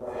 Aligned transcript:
Words 0.00 0.12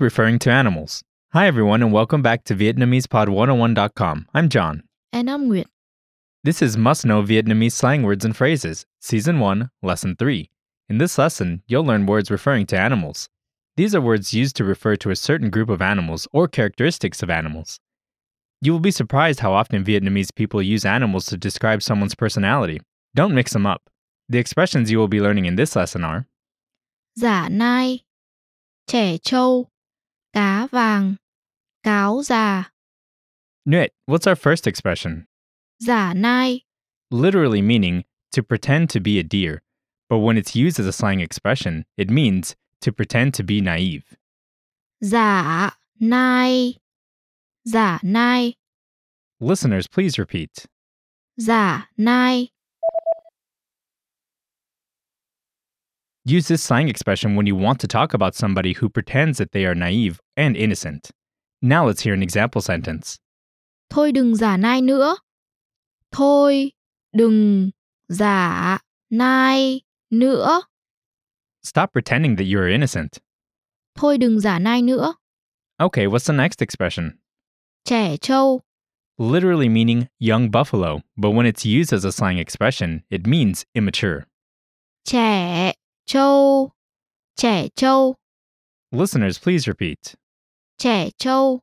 referring 0.00 0.38
to 0.38 0.52
animals. 0.52 1.02
Hi, 1.32 1.48
everyone, 1.48 1.82
and 1.82 1.92
welcome 1.92 2.22
back 2.22 2.44
to 2.44 2.54
VietnamesePod101.com. 2.54 4.28
I'm 4.32 4.48
John. 4.48 4.84
And 5.12 5.28
I'm 5.28 5.48
Nguyệt. 5.48 5.64
This 6.44 6.62
is 6.62 6.76
Must 6.76 7.04
Know 7.04 7.24
Vietnamese 7.24 7.72
Slang 7.72 8.04
Words 8.04 8.24
and 8.24 8.36
Phrases, 8.36 8.86
Season 9.00 9.40
1, 9.40 9.70
Lesson 9.82 10.14
3. 10.14 10.48
In 10.88 10.98
this 10.98 11.18
lesson, 11.18 11.64
you'll 11.66 11.84
learn 11.84 12.06
words 12.06 12.30
referring 12.30 12.66
to 12.66 12.78
animals. 12.78 13.28
These 13.76 13.96
are 13.96 14.00
words 14.00 14.32
used 14.32 14.54
to 14.54 14.64
refer 14.64 14.94
to 14.94 15.10
a 15.10 15.16
certain 15.16 15.50
group 15.50 15.68
of 15.68 15.82
animals 15.82 16.28
or 16.32 16.46
characteristics 16.46 17.24
of 17.24 17.30
animals. 17.30 17.80
You 18.60 18.72
will 18.72 18.80
be 18.80 18.90
surprised 18.90 19.40
how 19.40 19.52
often 19.52 19.84
Vietnamese 19.84 20.34
people 20.34 20.60
use 20.60 20.84
animals 20.84 21.26
to 21.26 21.36
describe 21.36 21.82
someone's 21.82 22.14
personality. 22.14 22.80
Don't 23.14 23.34
mix 23.34 23.52
them 23.52 23.66
up. 23.66 23.88
The 24.28 24.38
expressions 24.38 24.90
you 24.90 24.98
will 24.98 25.08
be 25.08 25.20
learning 25.20 25.46
in 25.46 25.56
this 25.56 25.76
lesson 25.76 26.04
are 26.04 26.26
Giả 27.18 27.48
nai, 27.50 28.00
trẻ 28.88 29.18
trâu, 29.18 29.66
cá 30.34 30.68
vàng, 30.70 31.16
cáo 31.84 32.22
già. 32.22 32.64
Nguyệt, 33.66 33.88
what's 34.06 34.26
our 34.26 34.36
first 34.36 34.66
expression? 34.66 35.26
Giả 35.82 36.14
nai, 36.14 36.62
Literally 37.10 37.62
meaning 37.62 38.04
to 38.32 38.42
pretend 38.42 38.90
to 38.90 39.00
be 39.00 39.18
a 39.18 39.22
deer, 39.22 39.62
but 40.10 40.18
when 40.18 40.36
it's 40.36 40.54
used 40.54 40.78
as 40.78 40.86
a 40.86 40.92
slang 40.92 41.20
expression, 41.20 41.84
it 41.96 42.10
means 42.10 42.54
to 42.82 42.92
pretend 42.92 43.34
to 43.34 43.42
be 43.42 43.60
naive. 43.60 44.16
giả 45.02 45.72
nai, 46.00 46.74
giả 47.72 47.98
nai, 48.02 48.54
Listeners, 49.40 49.86
please 49.86 50.18
repeat. 50.18 50.66
giả 51.38 51.86
nai. 51.96 52.48
Use 56.24 56.48
this 56.48 56.62
slang 56.62 56.88
expression 56.88 57.36
when 57.36 57.46
you 57.46 57.56
want 57.56 57.80
to 57.80 57.86
talk 57.86 58.12
about 58.14 58.34
somebody 58.34 58.74
who 58.74 58.88
pretends 58.88 59.38
that 59.38 59.52
they 59.52 59.64
are 59.64 59.74
naive 59.74 60.20
and 60.36 60.56
innocent. 60.56 61.10
Now 61.62 61.86
let's 61.86 62.02
hear 62.02 62.12
an 62.14 62.22
example 62.22 62.60
sentence. 62.60 63.18
Thôi 63.90 64.12
đừng 64.12 64.34
giả 64.36 64.56
nai 64.56 64.80
nữa. 64.82 65.16
Thôi 66.12 66.72
đừng 67.12 67.70
giả 68.08 68.78
nai 69.10 69.80
nữa. 70.10 70.62
Stop 71.62 71.92
pretending 71.92 72.36
that 72.36 72.44
you 72.44 72.58
are 72.60 72.68
innocent. 72.68 73.18
Thôi 73.94 74.18
đừng 74.18 74.40
giả 74.40 74.58
nai 74.58 74.82
nữa. 74.82 75.14
Okay, 75.80 76.06
what's 76.06 76.26
the 76.26 76.32
next 76.34 76.60
expression? 76.60 77.18
Trẻ 77.88 78.16
trâu, 78.20 78.60
Literally 79.18 79.68
meaning 79.68 80.08
young 80.20 80.50
buffalo, 80.50 81.00
but 81.16 81.30
when 81.30 81.46
it's 81.46 81.64
used 81.64 81.90
as 81.90 82.04
a 82.04 82.12
slang 82.12 82.36
expression, 82.38 83.02
it 83.10 83.26
means 83.26 83.64
immature. 83.74 84.26
trẻ 85.06 85.72
trâu, 86.06 86.70
trẻ 87.36 87.68
trâu, 87.74 88.14
Listeners, 88.92 89.38
please 89.38 89.66
repeat. 89.66 90.14
trẻ 90.78 91.08
trâu. 91.18 91.60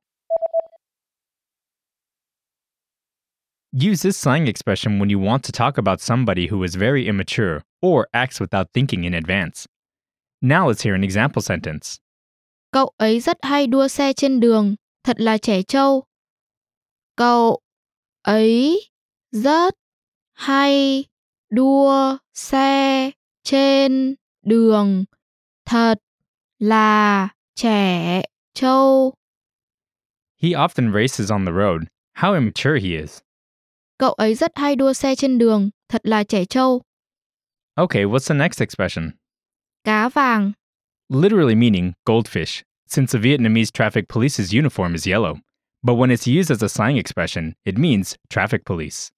Use 3.71 4.01
this 4.01 4.17
slang 4.17 4.47
expression 4.47 4.97
when 4.97 5.11
you 5.11 5.19
want 5.19 5.43
to 5.43 5.51
talk 5.51 5.77
about 5.77 6.01
somebody 6.01 6.47
who 6.47 6.63
is 6.63 6.73
very 6.75 7.07
immature 7.07 7.61
or 7.83 8.07
acts 8.15 8.39
without 8.39 8.71
thinking 8.73 9.03
in 9.03 9.13
advance. 9.13 9.67
Now 10.41 10.65
let's 10.69 10.81
hear 10.81 10.95
an 10.95 11.03
example 11.03 11.43
sentence. 11.43 11.99
Cậu 12.71 12.91
ấy 12.97 13.19
rất 13.19 13.37
hay 13.43 13.67
đua 13.67 13.87
xe 13.87 14.13
trên 14.13 14.39
đường, 14.39 14.75
thật 15.03 15.19
là 15.19 15.37
trẻ 15.37 15.61
trâu. 15.61 16.03
Cậu 17.15 17.59
ấy 18.21 18.89
rất 19.31 19.75
hay 20.33 21.05
đua 21.49 22.17
xe 22.33 23.11
trên 23.43 24.15
đường, 24.41 25.05
thật 25.65 25.95
là 26.59 27.27
trẻ 27.55 28.21
trâu. 28.53 29.13
He 30.41 30.49
often 30.49 30.93
races 30.93 31.31
on 31.31 31.45
the 31.45 31.51
road. 31.51 31.81
How 32.15 32.33
immature 32.33 32.79
he 32.81 33.01
is. 33.01 33.19
Cậu 33.97 34.13
ấy 34.13 34.35
rất 34.35 34.51
hay 34.55 34.75
đua 34.75 34.93
xe 34.93 35.15
trên 35.15 35.37
đường, 35.37 35.69
thật 35.89 36.01
là 36.03 36.23
trẻ 36.23 36.45
trâu. 36.45 36.81
Okay, 37.75 38.03
what's 38.03 38.27
the 38.29 38.35
next 38.35 38.61
expression? 38.61 39.11
Cá 39.83 40.09
vàng, 40.09 40.51
Literally 41.09 41.55
meaning 41.55 41.91
goldfish, 42.05 42.63
since 42.87 43.11
the 43.11 43.19
Vietnamese 43.19 43.71
traffic 43.71 44.07
police's 44.07 44.51
uniform 44.53 44.93
is 44.93 45.07
yellow. 45.07 45.35
But 45.85 45.95
when 45.95 46.09
it's 46.09 46.25
used 46.25 46.49
as 46.49 46.63
a 46.63 46.69
slang 46.69 46.97
expression, 46.97 47.53
it 47.63 47.77
means 47.77 48.17
traffic 48.29 48.65
police. 48.65 49.11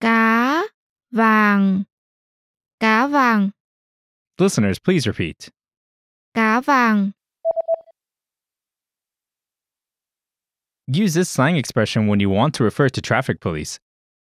cá 0.00 0.62
vàng, 1.12 1.84
cá 2.80 3.06
vàng, 3.06 3.50
Listeners, 4.38 4.78
please 4.78 5.06
repeat. 5.06 5.50
cá 6.34 6.60
vàng. 6.60 7.12
Use 10.86 11.12
this 11.14 11.28
slang 11.28 11.56
expression 11.56 12.06
when 12.06 12.18
you 12.20 12.30
want 12.30 12.54
to 12.54 12.64
refer 12.64 12.88
to 12.88 13.00
traffic 13.02 13.40
police. 13.40 13.78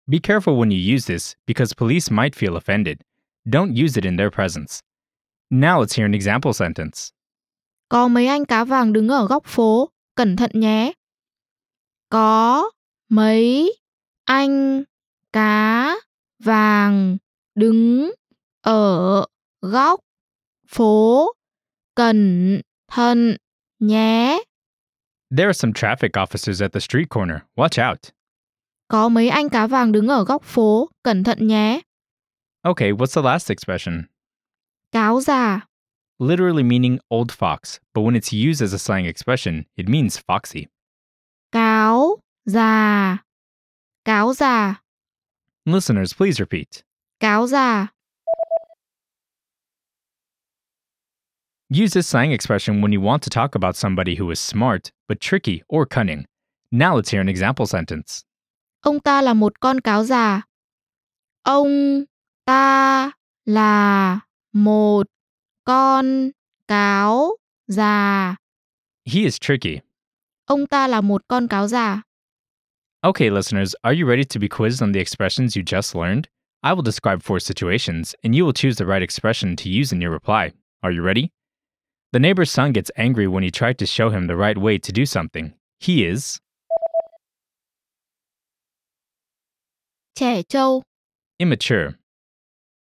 Be 0.08 0.18
careful 0.18 0.56
when 0.58 0.72
you 0.72 0.78
use 0.78 1.06
this 1.06 1.36
because 1.46 1.72
police 1.74 2.10
might 2.10 2.34
feel 2.34 2.56
offended. 2.56 3.02
Don't 3.48 3.76
use 3.76 3.96
it 3.96 4.04
in 4.04 4.16
their 4.16 4.30
presence. 4.32 4.80
Now 5.50 5.78
let's 5.78 5.94
hear 5.94 6.06
an 6.06 6.14
example 6.14 6.52
sentence. 6.52 7.12
Có 7.88 8.08
mấy 8.08 8.26
anh 8.26 8.44
cá 8.44 8.64
vàng 8.64 8.92
đứng 8.92 9.08
ở 9.08 9.26
góc 9.26 9.44
phố, 9.46 9.90
cẩn 10.16 10.36
thận 10.36 10.50
nhé. 10.54 10.92
Có 12.10 12.70
mấy 13.08 13.78
anh 14.24 14.84
cá 15.32 15.94
vàng 16.44 17.16
đứng 17.54 18.12
ở 18.62 19.24
góc 19.60 20.00
phố, 20.68 21.32
cẩn 21.94 22.60
thận 22.92 23.36
nhé. 23.78 24.42
There 25.36 25.46
are 25.46 25.58
some 25.58 25.72
traffic 25.72 26.10
officers 26.10 26.64
at 26.64 26.72
the 26.72 26.80
street 26.80 27.08
corner. 27.10 27.38
Watch 27.56 27.90
out. 27.90 27.98
Có 28.88 29.08
mấy 29.08 29.28
anh 29.28 29.48
cá 29.48 29.66
vàng 29.66 29.92
đứng 29.92 30.08
ở 30.08 30.24
góc 30.24 30.42
phố, 30.42 30.88
cẩn 31.02 31.24
thận 31.24 31.46
nhé. 31.46 31.80
Okay, 32.62 32.92
what's 32.92 33.14
the 33.14 33.22
last 33.22 33.50
expression? 33.50 34.02
Cáo 34.92 35.20
già, 35.20 35.60
Literally 36.18 36.62
meaning 36.62 36.98
old 37.10 37.30
fox, 37.30 37.78
but 37.92 38.00
when 38.00 38.14
it's 38.14 38.32
used 38.32 38.62
as 38.62 38.72
a 38.72 38.78
slang 38.78 39.04
expression, 39.04 39.64
it 39.76 39.86
means 39.86 40.18
foxy. 40.18 40.66
Già, 42.46 43.16
cáo 44.04 44.32
già, 44.34 44.74
Listeners, 45.66 46.12
please 46.14 46.38
repeat. 46.40 46.84
cáo 47.20 47.46
già. 47.46 47.88
Use 51.68 51.92
this 51.94 52.06
slang 52.06 52.30
expression 52.32 52.80
when 52.80 52.92
you 52.92 53.00
want 53.00 53.22
to 53.22 53.30
talk 53.30 53.54
about 53.56 53.74
somebody 53.76 54.14
who 54.14 54.30
is 54.30 54.38
smart, 54.38 54.92
but 55.08 55.20
tricky 55.20 55.62
or 55.68 55.84
cunning. 55.84 56.24
Now 56.70 56.94
let's 56.94 57.10
hear 57.10 57.20
an 57.20 57.28
example 57.28 57.66
sentence. 57.66 58.22
Ông 58.84 59.00
ta 59.00 59.20
là 59.22 59.34
một 59.34 59.60
con 59.60 59.80
cáo 59.80 60.04
già. 60.04 60.42
Ông 61.42 62.04
ta 62.44 63.10
là 63.44 64.20
một 64.52 65.06
con 65.64 66.30
cáo 66.68 67.36
già. 67.68 68.36
He 69.04 69.20
is 69.24 69.38
tricky. 69.40 69.80
Ông 70.46 70.66
ta 70.66 70.86
là 70.86 71.00
một 71.00 71.22
con 71.28 71.48
cáo 71.48 71.66
già. 71.68 72.02
Okay, 73.06 73.30
listeners, 73.30 73.72
are 73.84 73.92
you 73.92 74.04
ready 74.04 74.24
to 74.24 74.38
be 74.40 74.48
quizzed 74.48 74.82
on 74.82 74.90
the 74.90 74.98
expressions 74.98 75.54
you 75.54 75.62
just 75.62 75.94
learned? 75.94 76.28
I 76.64 76.72
will 76.72 76.82
describe 76.82 77.22
four 77.22 77.38
situations, 77.38 78.16
and 78.24 78.34
you 78.34 78.44
will 78.44 78.52
choose 78.52 78.78
the 78.78 78.84
right 78.84 79.00
expression 79.00 79.54
to 79.58 79.68
use 79.68 79.92
in 79.92 80.00
your 80.00 80.10
reply. 80.10 80.54
Are 80.82 80.90
you 80.90 81.02
ready? 81.02 81.30
The 82.12 82.18
neighbor's 82.18 82.50
son 82.50 82.72
gets 82.72 82.90
angry 82.96 83.28
when 83.28 83.44
you 83.44 83.52
try 83.52 83.74
to 83.74 83.86
show 83.86 84.10
him 84.10 84.26
the 84.26 84.34
right 84.34 84.58
way 84.58 84.78
to 84.78 84.90
do 84.90 85.06
something. 85.06 85.54
He 85.78 86.04
is 86.04 86.40
immature. 91.38 91.94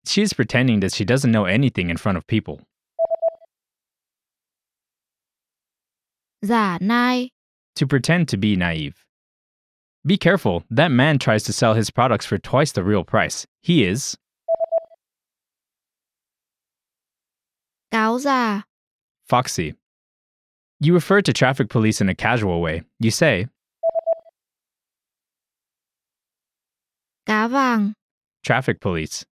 She 0.07 0.23
is 0.23 0.33
pretending 0.33 0.81
that 0.81 0.95
she 0.95 1.05
doesn't 1.05 1.33
know 1.33 1.45
anything 1.45 1.91
in 1.91 1.99
front 1.99 2.17
of 2.17 2.27
people. 2.27 2.63
To 7.77 7.87
pretend 7.87 8.29
to 8.29 8.39
be 8.39 8.57
naive. 8.57 9.05
Be 10.09 10.17
careful, 10.17 10.65
that 10.71 10.91
man 10.91 11.19
tries 11.19 11.43
to 11.43 11.53
sell 11.53 11.75
his 11.75 11.91
products 11.91 12.25
for 12.25 12.39
twice 12.39 12.73
the 12.73 12.83
real 12.83 13.05
price. 13.05 13.47
He 13.61 13.85
is 13.85 14.17
foxy. 19.27 19.75
You 20.81 20.95
refer 20.95 21.21
to 21.21 21.33
traffic 21.35 21.69
police 21.69 22.01
in 22.01 22.09
a 22.09 22.15
casual 22.15 22.63
way. 22.63 22.85
You 22.99 23.11
say, 23.11 23.49
traffic 28.47 28.81
police. 28.81 29.27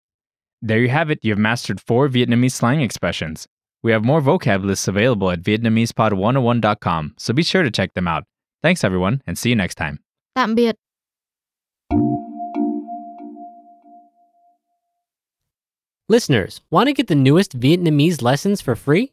There 0.60 0.80
you 0.80 0.90
have 0.90 1.10
it. 1.10 1.20
You've 1.22 1.38
mastered 1.38 1.80
four 1.80 2.10
Vietnamese 2.10 2.52
slang 2.52 2.82
expressions. 2.82 3.48
We 3.82 3.92
have 3.92 4.04
more 4.04 4.20
vocab 4.20 4.62
lists 4.62 4.88
available 4.88 5.30
at 5.30 5.40
VietnamesePod101.com, 5.40 7.14
so 7.16 7.32
be 7.32 7.42
sure 7.42 7.62
to 7.62 7.70
check 7.70 7.94
them 7.94 8.06
out. 8.06 8.24
Thanks, 8.62 8.84
everyone, 8.84 9.22
and 9.26 9.38
see 9.38 9.48
you 9.48 9.56
next 9.56 9.76
time. 9.76 10.00
Tạm 10.36 10.54
biệt. 10.54 10.76
Listeners, 16.08 16.60
want 16.70 16.86
to 16.88 16.92
get 16.92 17.08
the 17.08 17.14
newest 17.16 17.58
Vietnamese 17.58 18.22
lessons 18.22 18.60
for 18.60 18.76
free? 18.76 19.12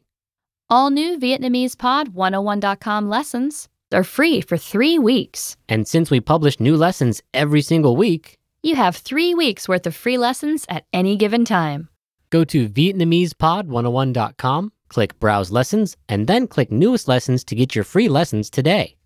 All 0.70 0.90
new 0.90 1.18
Vietnamese 1.18 1.76
Pod 1.76 2.14
101.com 2.14 3.08
lessons 3.08 3.68
are 3.92 4.04
free 4.04 4.40
for 4.40 4.56
three 4.56 4.96
weeks. 4.98 5.56
And 5.68 5.86
since 5.88 6.10
we 6.10 6.20
publish 6.20 6.60
new 6.60 6.76
lessons 6.76 7.20
every 7.32 7.62
single 7.62 7.96
week, 7.96 8.38
You 8.62 8.76
have 8.76 8.96
three 8.96 9.34
weeks 9.34 9.68
worth 9.68 9.86
of 9.86 9.94
free 9.94 10.16
lessons 10.18 10.64
at 10.68 10.84
any 10.92 11.16
given 11.16 11.44
time. 11.44 11.88
go 12.30 12.44
to 12.44 12.68
Vietnamesepod101.com, 12.68 14.72
click 14.88 15.18
Browse 15.20 15.50
Lessons, 15.52 15.96
and 16.08 16.26
then 16.26 16.46
click 16.48 16.72
Newest 16.72 17.06
Lessons 17.08 17.44
to 17.44 17.54
get 17.54 17.74
your 17.76 17.84
free 17.84 18.08
lessons 18.08 18.50
today. 18.50 18.96